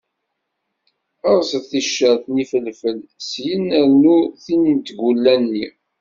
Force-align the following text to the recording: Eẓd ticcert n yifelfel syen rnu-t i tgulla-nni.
Eẓd 1.31 1.63
ticcert 1.71 2.23
n 2.27 2.35
yifelfel 2.39 2.99
syen 3.29 3.65
rnu-t 3.91 4.43
i 4.53 4.55
tgulla-nni. 4.87 5.67